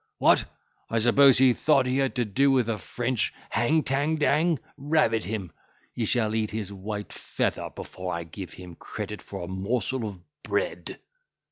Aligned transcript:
What! 0.17 0.45
I 0.89 0.97
suppose 0.97 1.37
he 1.37 1.53
thought 1.53 1.85
he 1.85 1.99
had 1.99 2.15
to 2.15 2.25
do 2.25 2.49
with 2.49 2.67
a 2.67 2.79
French 2.79 3.31
hang 3.51 3.83
tang 3.83 4.15
dang, 4.15 4.57
rabbit 4.75 5.25
him! 5.25 5.51
he 5.93 6.05
shall 6.05 6.33
eat 6.33 6.49
his 6.49 6.73
white 6.73 7.13
feather, 7.13 7.69
before 7.69 8.11
I 8.11 8.23
give 8.23 8.53
him 8.53 8.73
credit 8.73 9.21
for 9.21 9.43
a 9.43 9.47
morsel 9.47 10.09
of 10.09 10.19
bread." 10.41 10.99